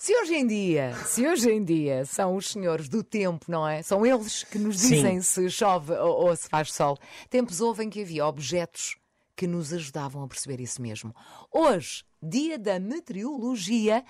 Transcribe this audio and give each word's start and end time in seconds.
Se 0.00 0.16
hoje 0.16 0.34
em 0.34 0.46
dia, 0.46 0.94
se 1.04 1.28
hoje 1.28 1.50
em 1.50 1.62
dia 1.62 2.06
são 2.06 2.34
os 2.34 2.48
senhores 2.48 2.88
do 2.88 3.04
tempo, 3.04 3.44
não 3.50 3.68
é? 3.68 3.82
São 3.82 4.06
eles 4.06 4.42
que 4.44 4.58
nos 4.58 4.78
dizem 4.78 5.20
Sim. 5.20 5.42
se 5.42 5.50
chove 5.50 5.92
ou, 5.92 6.28
ou 6.28 6.34
se 6.34 6.48
faz 6.48 6.72
sol. 6.72 6.96
Tempos 7.28 7.60
houve 7.60 7.84
em 7.84 7.90
que 7.90 8.00
havia 8.00 8.24
objetos 8.24 8.96
que 9.36 9.46
nos 9.46 9.74
ajudavam 9.74 10.22
a 10.22 10.26
perceber 10.26 10.58
isso 10.58 10.80
mesmo. 10.80 11.14
Hoje, 11.52 12.02
dia 12.22 12.58
da 12.58 12.80
meteorologia, 12.80 14.02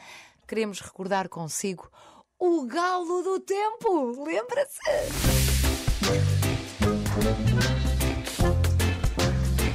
queremos 0.46 0.78
recordar 0.80 1.28
consigo 1.28 1.90
o 2.38 2.64
galo 2.66 3.24
do 3.24 3.40
tempo. 3.40 4.22
Lembra-se? 4.24 4.78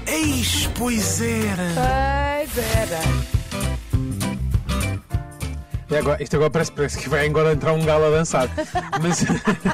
Eis, 0.08 0.66
pois 0.78 1.20
era! 1.20 1.74
Pois 1.76 2.58
era. 2.58 3.25
E 5.96 5.98
agora, 5.98 6.22
isto 6.22 6.36
agora 6.36 6.50
parece, 6.50 6.72
parece 6.74 6.98
que 6.98 7.08
vai 7.08 7.26
agora 7.26 7.54
entrar 7.54 7.72
um 7.72 7.86
galo 7.86 8.08
a 8.08 8.10
dançar. 8.10 8.50
Mas. 9.02 9.24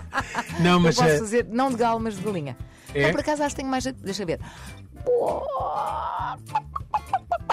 não, 0.62 0.74
Eu 0.74 0.80
mas. 0.80 0.96
posso 0.96 1.10
eh, 1.10 1.18
fazer, 1.18 1.48
não 1.50 1.72
de 1.72 1.78
galo, 1.78 2.00
mas 2.00 2.16
de 2.16 2.22
galinha. 2.22 2.56
É? 2.94 3.06
Não, 3.06 3.12
por 3.12 3.22
acaso 3.22 3.42
acho 3.42 3.56
que 3.56 3.62
tenho 3.62 3.72
mais. 3.72 3.84
Deixa 3.86 4.22
eu 4.22 4.28
ver. 4.28 4.40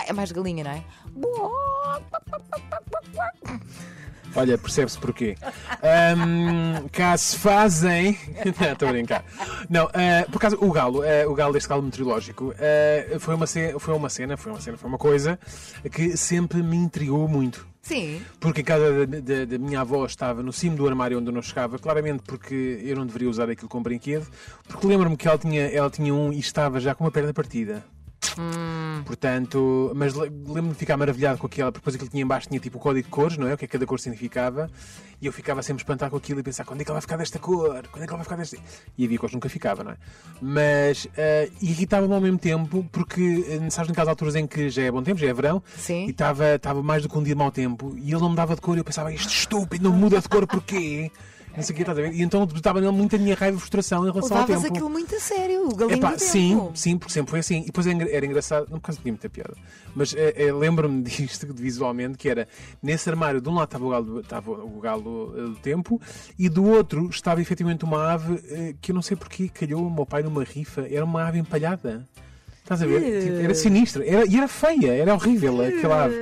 É 0.07 0.13
mais 0.13 0.31
galinha, 0.33 0.65
não 0.65 0.71
é? 0.71 0.85
Olha, 4.37 4.59
percebe-se 4.59 4.99
porquê. 4.99 5.37
Ahm, 5.83 6.87
cá 6.93 7.17
se 7.17 7.39
fazem. 7.39 8.19
Não, 8.61 8.73
estou 8.73 8.89
a 8.89 8.93
brincar. 8.93 9.25
Não, 9.69 9.87
ah, 9.87 10.27
por 10.31 10.37
acaso, 10.37 10.59
o 10.61 10.71
galo, 10.71 11.03
ah, 11.03 11.27
o 11.27 11.35
galo 11.35 11.55
deste 11.55 11.69
galo 11.69 11.83
meteorológico, 11.83 12.55
ah, 12.59 13.19
foi, 13.19 13.35
uma 13.35 13.47
cena, 13.47 13.81
foi 13.81 13.95
uma 13.95 14.09
cena, 14.09 14.37
foi 14.37 14.53
uma 14.53 14.61
cena, 14.61 14.77
foi 14.77 14.89
uma 14.89 14.99
coisa 14.99 15.39
que 15.91 16.17
sempre 16.17 16.63
me 16.63 16.77
intrigou 16.77 17.27
muito. 17.27 17.67
Sim. 17.89 18.21
Porque 18.39 18.61
a 18.61 18.65
casa 18.65 19.07
da, 19.07 19.59
minha 19.59 19.81
avó 19.81 20.05
estava 20.05 20.43
no 20.43 20.53
cimo 20.53 20.77
do 20.77 20.87
armário 20.87 21.17
onde 21.17 21.29
eu 21.29 21.33
não 21.33 21.41
chegava, 21.41 21.79
claramente 21.79 22.23
porque 22.23 22.83
eu 22.85 22.95
não 22.95 23.07
deveria 23.07 23.31
usar 23.31 23.49
aquilo 23.49 23.67
como 23.67 23.83
brinquedo, 23.83 24.27
porque 24.69 24.87
lembro-me 24.87 25.17
que 25.17 25.27
ela 25.27 25.39
tinha, 25.39 25.63
ela 25.69 25.89
tinha 25.89 26.15
um 26.15 26.31
e 26.31 26.39
estava 26.39 26.79
já 26.81 26.95
com 26.95 27.05
uma 27.05 27.11
perna 27.11 27.33
partida. 27.33 27.83
Portanto, 29.05 29.93
mas 29.95 30.15
le- 30.15 30.29
lembro-me 30.29 30.69
de 30.71 30.75
ficar 30.75 30.97
maravilhado 30.97 31.39
com 31.39 31.47
aquela, 31.47 31.71
porque 31.73 31.81
depois 31.83 31.95
aquilo 31.95 32.11
tinha 32.11 32.23
embaixo 32.23 32.49
tinha 32.49 32.61
tipo 32.61 32.79
o 32.79 32.81
código 32.81 33.05
de 33.07 33.11
cores, 33.11 33.37
não 33.37 33.47
é? 33.49 33.55
O 33.55 33.59
que 33.59 33.65
é 33.65 33.69
que 33.69 33.73
cada 33.73 33.87
cor 33.87 33.99
significava, 34.01 34.71
e 35.21 35.27
eu 35.27 35.33
ficava 35.33 35.63
sempre 35.63 35.83
espantado 35.83 36.11
com 36.11 36.17
aquilo 36.17 36.41
e 36.41 36.43
pensar 36.43 36.65
quando 36.65 36.81
é 36.81 36.85
que 36.85 36.91
ela 36.91 36.97
vai 36.97 37.03
ficar 37.03 37.17
desta 37.17 37.39
cor? 37.39 37.87
Quando 37.91 38.03
é 38.03 38.07
que 38.07 38.13
ela 38.13 38.19
vai 38.19 38.25
ficar 38.25 38.37
desta. 38.37 38.57
E 38.97 39.05
havia 39.05 39.19
cores 39.19 39.35
nunca 39.35 39.49
ficava, 39.49 39.83
não 39.85 39.93
é? 39.93 39.97
Mas 40.41 41.09
ah, 41.17 41.49
irritava-me 41.61 42.15
ao 42.15 42.21
mesmo 42.21 42.39
tempo, 42.39 42.87
porque 42.93 43.45
eh, 43.49 43.71
sabes 43.71 43.89
naquelas 43.89 44.09
alturas 44.09 44.35
em 44.37 44.47
que 44.47 44.69
já 44.71 44.83
é 44.83 44.91
bom 44.91 45.03
tempo, 45.03 45.19
já 45.21 45.27
é 45.29 45.33
verão, 45.33 45.63
Sim. 45.77 46.07
e 46.07 46.11
estava 46.11 46.83
mais 46.83 47.03
do 47.03 47.09
que 47.09 47.19
um 47.19 47.23
dia 47.23 47.35
de 47.35 47.39
mau 47.39 47.51
tempo, 47.51 47.95
e 47.97 48.11
ele 48.13 48.21
não 48.21 48.29
mudava 48.31 48.55
de 48.55 48.61
cor, 48.61 48.77
e 48.77 48.81
eu 48.81 48.85
pensava, 48.85 49.13
este 49.13 49.29
estúpido 49.29 49.85
não 49.91 49.97
muda 49.97 50.21
de 50.21 50.29
cor 50.29 50.47
porquê? 50.47 51.11
Não 51.59 51.65
sei 51.65 51.73
o 51.73 51.77
que, 51.77 51.83
estás 51.83 51.99
a 51.99 52.01
ver? 52.03 52.13
E 52.15 52.23
então 52.23 52.45
estava 52.55 52.81
nele 52.81 52.93
muita 52.93 53.19
minha 53.19 53.35
raiva 53.35 53.57
e 53.57 53.61
frustração 53.61 54.07
em 54.07 54.11
relação 54.13 54.37
ao 54.37 54.43
Levavas 54.45 54.63
tempo. 54.63 54.75
aquilo 54.75 54.89
muito 54.91 55.15
a 55.15 55.21
sério, 55.21 55.67
o 55.69 55.75
galinho 55.75 55.99
Epá, 55.99 56.11
do 56.13 56.17
tempo. 56.19 56.31
sim, 56.31 56.71
sim, 56.75 56.97
porque 56.99 57.13
sempre 57.13 57.31
foi 57.31 57.41
assim. 57.41 57.63
E 57.63 57.67
depois 57.67 57.87
era 57.87 57.95
engra- 57.97 58.11
era 58.11 58.25
engraçado, 58.27 58.67
não 58.71 58.79
por 58.79 58.87
causa 58.87 59.01
tinha 59.03 59.13
muita 59.13 59.29
piada, 59.29 59.55
mas 59.95 60.15
eh, 60.15 60.35
eh, 60.37 60.53
lembro-me 60.53 61.03
disto 61.05 61.47
visualmente, 61.55 62.17
que 62.17 62.29
era 62.29 62.47
nesse 62.83 63.11
armário, 63.11 63.41
de 63.41 63.49
um 63.49 63.55
lado 63.55 63.65
estava 63.67 63.85
o 63.85 63.91
galo, 63.91 64.05
do- 64.05 64.21
estava 64.21 64.51
o 64.53 64.81
galo 64.81 65.35
eh, 65.37 65.41
do 65.43 65.57
tempo 65.57 66.01
e 66.39 66.49
do 66.49 66.65
outro 66.65 67.09
estava 67.11 67.41
efetivamente 67.43 67.85
uma 67.85 68.13
ave 68.13 68.75
que 68.81 68.93
eu 68.93 68.95
não 68.95 69.03
sei 69.03 69.17
porquê 69.17 69.49
calhou 69.49 69.87
o 69.87 69.91
meu 69.91 70.07
pai 70.07 70.23
numa 70.23 70.45
rifa, 70.45 70.87
era 70.89 71.05
uma 71.05 71.25
ave 71.27 71.39
empalhada. 71.39 72.07
Estás 72.63 72.83
a 72.83 72.87
ver? 72.87 73.03
Eh. 73.03 73.21
Tipo, 73.23 73.37
era 73.41 73.55
sinistra, 73.55 74.07
era, 74.07 74.27
e 74.27 74.37
era 74.37 74.47
feia, 74.47 74.93
era 74.93 75.15
horrível 75.15 75.61
aquela 75.63 76.05
ave. 76.05 76.17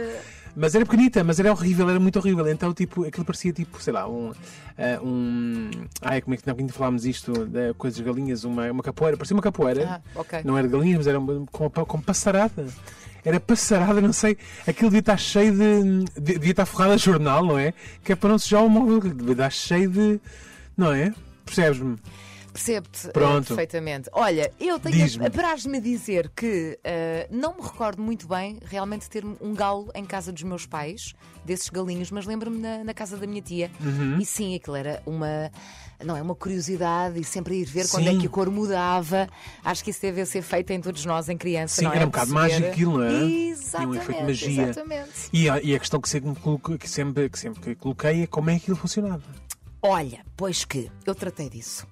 Mas 0.59 0.75
era 0.75 0.87
pequenita, 0.87 1.23
mas 1.23 1.39
era 1.39 1.53
horrível, 1.53 1.91
era 1.91 2.01
muito 2.01 2.19
horrível. 2.19 2.49
Então, 2.49 2.73
tipo, 2.73 3.05
aquilo 3.05 3.27
parecia 3.27 3.53
tipo, 3.53 3.81
sei 3.83 3.93
lá, 3.93 4.09
um. 4.09 4.33
eh, 4.79 4.99
um 5.03 5.71
ai, 6.01 6.23
como 6.23 6.35
é 6.35 6.39
que 6.39 6.47
não 6.63 6.69
falámos 6.71 7.05
isto? 7.05 7.45
Da 7.47 7.75
coisas 7.75 7.99
de 7.99 8.03
galinhas, 8.03 8.43
uma, 8.45 8.71
uma 8.73 8.83
capoeira. 8.83 9.17
Parecia 9.19 9.37
uma 9.37 9.43
capoeira. 9.43 10.01
Ah, 10.15 10.19
ok. 10.21 10.41
Não 10.45 10.57
era 10.57 10.67
de 10.67 10.73
galinhas, 10.73 10.99
mas 10.99 11.07
era 11.07 11.21
com, 11.21 11.69
com 11.71 12.01
passarada. 12.01 12.67
Era 13.23 13.39
passarada, 13.39 14.01
não 14.01 14.13
sei. 14.13 14.39
Aquilo 14.67 14.89
devia 14.89 15.01
estar 15.01 15.17
cheio 15.19 15.53
de. 15.53 16.05
de- 16.21 16.33
Devia 16.39 16.53
estar 16.53 16.65
forrado 16.65 16.93
a 16.93 16.97
jornal, 16.97 17.45
não 17.45 17.59
é? 17.59 17.75
Que 18.03 18.13
é 18.13 18.17
para 18.17 18.31
não 18.31 18.39
sujar 18.39 18.65
o 18.65 18.71
móvel. 18.71 19.01
Devia 19.01 19.33
estar 19.33 19.51
cheio 19.51 19.91
de. 19.91 20.21
Não 20.77 20.93
é? 20.93 21.13
Percebes-me? 21.45 21.97
Percebo-te 22.57 23.09
eh, 23.09 23.13
perfeitamente. 23.13 24.09
Olha, 24.13 24.51
eu 24.59 24.79
tenho 24.79 25.27
apraz-me 25.27 25.81
dizer 25.81 26.31
que 26.35 26.79
eh, 26.83 27.29
não 27.31 27.55
me 27.55 27.63
recordo 27.63 28.03
muito 28.03 28.27
bem 28.27 28.59
realmente 28.65 29.09
ter 29.11 29.25
um 29.41 29.55
galo 29.55 29.91
em 29.95 30.05
casa 30.05 30.33
dos 30.33 30.43
meus 30.43 30.65
pais, 30.65 31.15
desses 31.45 31.69
galinhos, 31.69 32.11
mas 32.11 32.25
lembro-me 32.25 32.59
na, 32.59 32.85
na 32.85 32.95
casa 32.95 33.17
da 33.17 33.27
minha 33.27 33.43
tia. 33.43 33.71
Uhum. 33.81 34.19
E 34.19 34.25
sim, 34.25 34.55
aquilo 34.55 34.77
era 34.77 35.03
uma. 35.05 35.51
Não 36.05 36.15
é 36.15 36.21
uma 36.21 36.35
curiosidade 36.35 37.19
e 37.19 37.25
sempre 37.25 37.59
ir 37.61 37.65
ver 37.65 37.89
quando 37.89 38.05
Sim. 38.05 38.19
é 38.19 38.21
que 38.21 38.27
a 38.27 38.29
cor 38.29 38.51
mudava. 38.51 39.29
Acho 39.65 39.83
que 39.83 39.91
isso 39.91 40.03
deve 40.03 40.27
ser 40.27 40.43
feito 40.43 40.71
em 40.71 40.81
todos 40.81 41.05
nós, 41.07 41.31
em 41.31 41.39
criança. 41.39 41.81
Sim, 41.81 41.87
é? 41.87 41.97
era 41.97 42.05
um 42.05 42.11
bocado 42.11 42.33
mágico 42.33 42.69
aquilo, 42.69 42.99
não 42.99 43.03
era? 43.03 43.19
Tinha 43.19 43.27
um 43.27 43.51
Exatamente. 43.51 44.03
efeito 44.03 44.19
de 44.19 44.27
magia. 44.27 44.63
Exatamente. 44.63 45.11
E 45.33 45.49
a, 45.49 45.63
e 45.63 45.75
a 45.75 45.79
questão 45.79 45.99
que 45.99 46.09
sempre, 46.09 46.35
que, 46.79 46.89
sempre, 46.89 47.31
que 47.31 47.39
sempre 47.39 47.61
que 47.61 47.75
coloquei 47.75 48.25
é 48.25 48.27
como 48.27 48.51
é 48.51 48.55
que 48.57 48.63
aquilo 48.65 48.77
funcionava. 48.77 49.23
Olha, 49.81 50.25
pois 50.37 50.67
que 50.67 50.91
eu 51.07 51.15
tratei 51.15 51.49
disso. 51.49 51.87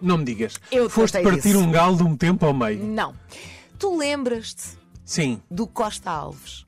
Não 0.00 0.18
me 0.18 0.24
digas. 0.24 0.54
Eu 0.70 0.88
Foste 0.90 1.20
partir 1.22 1.40
disso. 1.42 1.58
um 1.58 1.70
galo 1.70 1.96
de 1.96 2.02
um 2.02 2.16
tempo 2.16 2.44
ao 2.46 2.52
meio. 2.52 2.84
Não. 2.84 3.14
Tu 3.78 3.96
lembras-te 3.96 4.78
Sim. 5.04 5.40
do 5.50 5.66
Costa 5.66 6.10
Alves? 6.10 6.66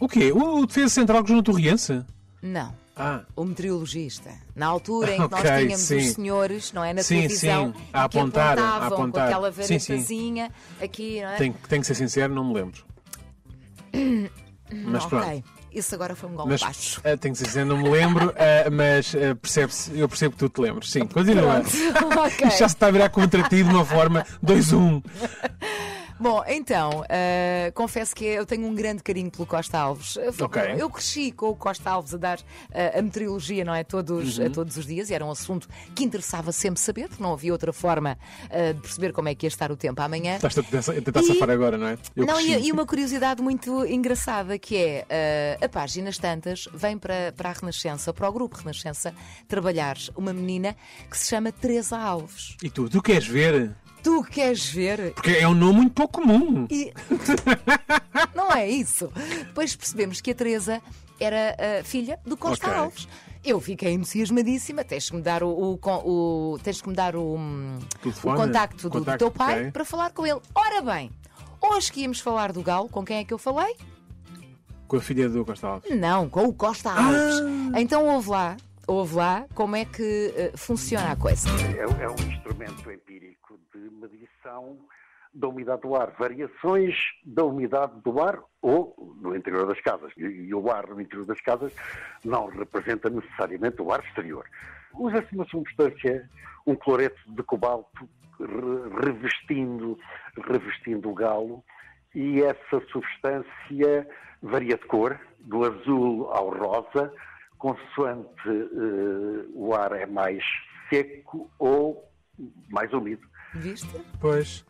O 0.00 0.08
quê? 0.08 0.30
O 0.32 0.64
defesa 0.66 0.88
central 0.94 1.22
que 1.24 1.30
junto 1.32 1.52
Riense? 1.52 2.04
Não. 2.40 2.72
Ah, 2.94 3.22
o 3.36 3.44
meteorologista. 3.44 4.30
Na 4.56 4.66
altura 4.66 5.12
em 5.12 5.22
que 5.22 5.30
nós 5.30 5.40
Ok, 5.40 5.50
tínhamos 5.58 5.80
sim. 5.80 5.96
os 5.98 6.06
senhores, 6.14 6.72
não 6.72 6.82
é? 6.82 6.92
Na 6.92 7.02
Sim, 7.02 7.16
televisão, 7.16 7.72
sim. 7.72 7.80
A 7.92 8.04
e 8.06 8.08
que 8.08 8.18
apontar, 8.18 8.58
a 8.58 8.62
apontavam 8.62 8.88
com 8.88 8.94
apontar. 9.02 9.26
aquela 9.28 9.50
varetazinha 9.52 10.50
aqui, 10.80 11.20
não 11.22 11.28
é? 11.28 11.36
tenho, 11.36 11.54
tenho 11.68 11.80
que 11.80 11.86
ser 11.86 11.94
sincero, 11.94 12.34
não 12.34 12.44
me 12.44 12.54
lembro. 12.54 12.84
Mas 14.72 15.04
pronto. 15.06 15.42
Isso 15.70 15.94
agora 15.94 16.16
foi 16.16 16.30
um 16.30 16.34
golpe 16.34 16.50
Mas 16.52 16.60
baixo. 16.62 17.00
eh, 17.04 17.16
tenho 17.16 17.34
que 17.34 17.40
sincero, 17.44 17.66
não 17.66 17.76
me 17.76 17.88
lembro, 17.90 18.32
eh, 18.36 18.70
mas 18.70 19.14
eh, 19.14 19.34
percebe-se, 19.34 19.96
eu 19.98 20.08
percebo 20.08 20.32
que 20.32 20.38
tu 20.38 20.48
te 20.48 20.60
lembres. 20.62 20.90
Sim, 20.90 21.06
continua. 21.06 21.60
Pronto, 21.60 22.18
ok. 22.24 22.46
Isto 22.48 22.58
já 22.58 22.68
se 22.68 22.74
está 22.74 22.86
a 22.86 22.90
virar 22.90 23.10
contra 23.10 23.42
ti 23.44 23.56
de 23.62 23.70
uma 23.70 23.84
forma 23.84 24.24
2-1. 24.44 25.02
Bom, 26.20 26.42
então, 26.48 27.04
ah, 27.08 27.70
confesso 27.74 28.14
que 28.14 28.24
eu 28.24 28.44
tenho 28.44 28.66
um 28.66 28.74
grande 28.74 29.02
carinho 29.02 29.30
pelo 29.30 29.46
Costa 29.46 29.78
Alves. 29.78 30.16
Eu- 30.16 30.34
Ok. 30.40 30.62
Eu 30.78 30.90
cresci 30.90 31.30
com 31.32 31.50
o 31.50 31.56
Costa 31.56 31.90
Alves 31.90 32.14
a 32.14 32.16
dar 32.16 32.38
ah, 32.72 32.98
a 32.98 33.02
meteorologia, 33.02 33.64
não 33.64 33.74
é? 33.74 33.84
Todos, 33.84 34.38
Uhum. 34.38 34.46
a 34.46 34.50
todos 34.50 34.76
os 34.76 34.86
dias, 34.86 35.10
e 35.10 35.14
era 35.14 35.24
um 35.24 35.30
assunto 35.30 35.68
que 35.94 36.02
interessava 36.04 36.50
sempre 36.52 36.80
saber, 36.80 37.08
porque 37.08 37.22
não 37.22 37.32
havia 37.32 37.52
outra 37.52 37.72
forma 37.72 38.18
ah, 38.50 38.72
de 38.72 38.80
perceber 38.80 39.12
como 39.12 39.28
é 39.28 39.34
que 39.34 39.46
ia 39.46 39.48
estar 39.48 39.70
o 39.70 39.76
tempo 39.76 40.00
amanhã. 40.02 40.36
Estás 40.36 40.58
a 40.58 40.62
tentar, 40.92 41.20
E- 41.20 41.26
safar 41.26 41.50
agora, 41.50 41.78
não 41.78 41.86
é? 41.88 41.98
Eu 42.16 42.26
não, 42.26 42.40
e, 42.40 42.66
e 42.66 42.72
uma 42.72 42.84
curiosidade 42.86 43.40
muito 43.42 43.84
engraçada 43.86 44.58
que 44.58 44.76
é 44.76 45.56
a 45.62 45.68
páginas 45.68 46.18
tantas 46.18 46.68
vem 46.74 46.98
para, 46.98 47.32
para 47.36 47.50
a 47.50 47.52
Renascença, 47.52 48.12
para 48.12 48.28
o 48.28 48.32
grupo 48.32 48.56
Renascença, 48.58 49.14
trabalhar 49.46 49.96
uma 50.16 50.32
menina 50.32 50.76
que 51.10 51.16
se 51.16 51.28
chama 51.28 51.52
Teresa 51.52 51.96
Alves. 51.98 52.56
E 52.62 52.68
tu, 52.70 52.88
tu 52.88 53.00
queres 53.02 53.26
ver? 53.26 53.70
Tu 54.02 54.22
queres 54.24 54.68
ver? 54.68 55.12
Porque 55.12 55.30
é 55.30 55.46
um 55.48 55.54
nome 55.54 55.78
muito 55.80 55.92
pouco 55.92 56.20
comum. 56.20 56.66
E... 56.70 56.92
não 58.34 58.50
é 58.52 58.68
isso. 58.68 59.10
Depois 59.40 59.74
percebemos 59.76 60.20
que 60.20 60.30
a 60.30 60.34
Teresa 60.34 60.80
era 61.20 61.56
a 61.80 61.84
filha 61.84 62.18
do 62.24 62.36
Costa 62.36 62.66
Ok. 62.68 62.78
Alves. 62.78 63.08
Eu 63.44 63.60
fiquei 63.60 63.92
entusiasmadíssima. 63.92 64.84
Tens 64.84 65.10
que 65.10 65.16
me 65.16 65.22
dar 65.22 65.42
o, 65.42 65.48
o, 65.50 65.78
o- 66.54 66.58
tens 66.62 66.80
que 66.80 66.88
me 66.88 66.94
dar 66.94 67.16
o, 67.16 67.36
hum, 67.36 67.78
o 68.04 68.34
contacto, 68.34 68.88
do, 68.88 69.00
do 69.00 69.18
teu 69.18 69.30
pai 69.30 69.60
ok. 69.60 69.70
para 69.72 69.84
falar 69.84 70.10
com 70.10 70.26
ele. 70.26 70.40
Ora 70.54 70.82
bem, 70.82 71.10
hoje 71.60 71.90
que 71.92 72.00
íamos 72.02 72.20
falar 72.20 72.52
do 72.52 72.62
Galo, 72.62 72.88
com 72.88 73.04
quem 73.04 73.18
é 73.18 73.24
que 73.24 73.32
eu 73.32 73.38
falei? 73.38 73.74
Com 74.86 74.96
a 74.96 75.00
filha 75.00 75.28
do 75.28 75.44
Costa 75.44 75.66
Alves. 75.68 75.96
Não, 75.98 76.28
com 76.28 76.44
o 76.44 76.52
Costa 76.54 76.90
Alves. 76.90 77.40
Ah! 77.74 77.80
Então 77.80 78.06
ouve 78.06 78.30
lá, 78.30 78.56
ouve 78.88 79.14
lá 79.14 79.46
como 79.54 79.76
é 79.76 79.84
que 79.84 80.32
eh, 80.34 80.52
funciona 80.56 81.12
a 81.12 81.16
coisa. 81.16 81.48
É, 81.76 82.02
é 82.02 82.08
um 82.08 82.32
instrumento 82.32 82.90
empírico 82.90 83.60
de 83.72 83.78
medição 83.90 84.78
da 85.32 85.46
umidade 85.46 85.82
do 85.82 85.94
ar, 85.94 86.10
variações 86.18 86.96
da 87.24 87.44
umidade 87.44 87.92
do 88.00 88.20
ar 88.20 88.42
ou 88.62 89.14
no 89.20 89.36
interior 89.36 89.66
das 89.66 89.80
casas. 89.82 90.10
E, 90.16 90.22
e 90.22 90.54
o 90.54 90.70
ar 90.70 90.88
no 90.88 91.00
interior 91.00 91.26
das 91.26 91.40
casas 91.42 91.72
não 92.24 92.46
representa 92.46 93.10
necessariamente 93.10 93.80
o 93.82 93.92
ar 93.92 94.02
exterior. 94.04 94.46
Usa-se 94.94 95.34
uma 95.34 95.44
substância, 95.44 96.28
um 96.66 96.74
cloreto 96.74 97.20
de 97.26 97.42
cobalto, 97.42 98.08
re- 98.40 99.04
revestindo, 99.04 99.98
revestindo 100.46 101.10
o 101.10 101.14
galo, 101.14 101.62
e 102.14 102.42
essa 102.42 102.80
substância 102.90 104.08
varia 104.42 104.76
de 104.78 104.86
cor, 104.86 105.20
do 105.40 105.62
azul 105.64 106.30
ao 106.32 106.48
rosa, 106.48 107.12
consoante 107.58 108.28
eh, 108.48 109.46
o 109.54 109.74
ar 109.74 109.92
é 109.92 110.06
mais 110.06 110.42
seco 110.88 111.50
ou 111.58 112.02
mais 112.70 112.92
unido. 112.92 113.20
Viste? 113.54 113.88
Pois. 114.20 114.62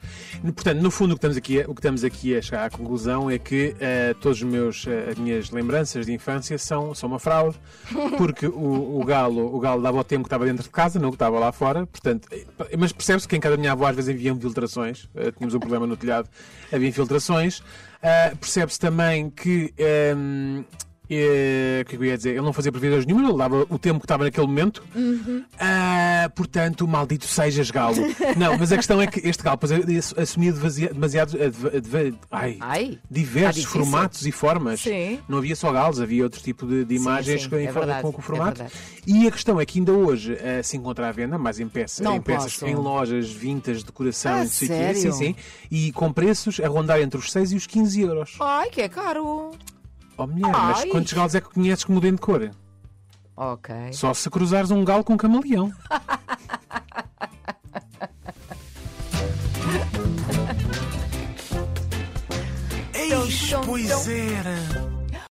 Portanto, 0.55 0.81
no 0.81 0.91
fundo, 0.91 1.11
o 1.11 1.15
que 1.15 1.19
estamos 1.19 1.37
aqui, 1.37 1.61
a- 1.61 1.65
o 1.69 1.75
que 1.75 1.81
estamos 1.81 2.05
aqui 2.05 2.37
a 2.37 2.41
chegar 2.41 2.65
à 2.67 2.71
conclusão 2.71 3.29
é 3.29 3.37
que 3.37 3.75
eh, 3.81 4.15
todos 4.21 4.39
os 4.39 4.45
meus, 4.45 4.87
eh, 4.87 5.09
as 5.11 5.19
minhas 5.19 5.51
lembranças 5.51 6.07
de 6.07 6.13
infância 6.13 6.57
são, 6.59 6.95
são 6.95 7.09
uma 7.09 7.19
fraude, 7.19 7.59
porque 8.17 8.47
o, 8.47 9.01
o 9.01 9.05
galo, 9.05 9.53
o 9.55 9.59
galo 9.59 9.83
dava 9.83 9.99
o 9.99 10.05
tempo 10.05 10.23
que 10.23 10.27
estava 10.29 10.45
dentro 10.45 10.63
de 10.63 10.71
casa, 10.71 10.97
não 11.01 11.11
que 11.11 11.17
estava 11.17 11.41
lá 11.41 11.51
fora. 11.51 11.87
Portanto, 11.89 12.29
eh, 12.31 12.77
mas 12.79 12.93
percebe-se 12.93 13.27
que 13.27 13.35
em 13.37 13.41
casa 13.41 13.57
da 13.57 13.61
minha 13.61 13.73
avó 13.73 13.85
às 13.87 13.97
vezes 13.97 14.15
havia 14.15 14.31
infiltrações. 14.31 15.09
Eh, 15.17 15.33
tínhamos 15.33 15.55
um 15.57 15.61
problema 15.61 15.85
no 15.87 15.97
telhado, 15.97 16.29
havia 16.73 16.89
infiltrações. 16.89 17.61
Ah, 18.01 18.33
percebe-se 18.41 18.79
também 18.79 19.29
que. 19.29 19.75
ehm, 19.77 20.63
eh, 21.11 21.81
o 21.83 21.85
que 21.87 21.95
é 21.95 21.99
que 21.99 22.05
eu 22.05 22.09
ia 22.09 22.17
dizer? 22.17 22.31
Ele 22.31 22.41
não 22.43 22.53
fazia 22.53 22.71
previsões 22.73 23.07
nenhuma, 23.07 23.29
ele 23.29 23.39
dava 23.39 23.67
o 23.69 23.79
tempo 23.79 23.99
que 24.01 24.05
estava 24.05 24.25
naquele 24.25 24.47
momento. 24.47 24.83
Ah, 25.59 26.31
portanto, 26.35 26.87
maldito 26.87 27.27
sejas 27.27 27.71
galo. 27.71 27.97
Não, 28.37 28.57
mas 28.59 28.73
a 28.73 28.77
questão 28.77 29.01
é 29.01 29.07
que 29.07 29.27
este 29.27 29.43
galo 29.43 29.59
assumia 30.17 30.53
demasiado, 30.53 30.93
demasiado 30.95 31.37
eh, 31.37 31.51
deva- 31.51 31.71
deva- 31.81 32.19
ai, 32.31 32.57
Ai, 32.61 32.99
diversos 33.11 33.65
formatos 33.65 34.27
e 34.27 34.33
formas. 34.33 34.81
Sim. 34.81 35.19
Não 35.29 35.39
havia 35.39 35.57
só 35.57 35.73
galos, 35.73 36.01
havia 36.01 36.23
outro 36.25 36.41
tipo 36.41 36.67
de, 36.67 36.85
de 36.85 36.95
imagens 36.95 37.43
sim, 37.43 37.49
em 37.57 37.67
é 37.67 37.73
verdade, 37.73 38.03
com, 38.03 38.09
o 38.09 38.15
é 38.19 38.23
formato. 38.23 38.59
verdade. 38.59 38.75
e 39.07 39.27
a 39.27 39.31
questão 39.31 39.61
é 39.61 39.67
que 39.67 39.79
ainda 39.79 39.93
hoje 39.93 40.37
eh, 40.41 40.63
se 40.63 40.77
encontra 40.77 41.09
à 41.09 41.13
venda, 41.13 41.39
mais 41.39 41.59
em, 41.61 41.69
peça, 41.69 42.03
Não 42.03 42.17
em 42.17 42.21
peças, 42.21 42.55
posso. 42.55 42.67
em 42.67 42.75
lojas 42.75 43.31
vintas 43.31 43.79
de 43.79 43.85
decoração 43.87 44.35
Ah, 44.35 44.45
e 44.45 44.49
sério? 44.49 45.01
Sim, 45.01 45.13
sim. 45.13 45.37
E 45.71 45.93
com 45.93 46.13
preços 46.13 46.61
a 46.61 46.69
rondar 46.69 47.01
entre 47.01 47.19
os 47.19 47.31
6 47.33 47.53
e 47.53 47.57
os 47.57 47.67
15 47.67 48.01
euros. 48.03 48.37
ai, 48.41 48.69
que 48.71 48.81
é 48.81 48.89
caro. 48.89 49.51
Oh 50.19 50.27
mulher, 50.27 50.51
mas 50.51 50.81
Ai. 50.81 50.89
quantos 50.89 51.13
galos 51.13 51.35
é 51.37 51.41
que 51.41 51.49
conheces 51.49 51.85
que 51.85 51.93
mudem 51.93 52.13
de 52.13 52.21
cor? 52.21 52.51
Ok. 53.37 53.93
Só 53.93 54.13
se 54.13 54.29
cruzares 54.29 54.73
um 54.73 54.85
galo 54.85 55.05
com 55.05 55.13
um 55.15 55.17
camaleão. 55.17 55.73
Eis, 62.93 63.55
pois 63.65 64.09
era. 64.09 64.88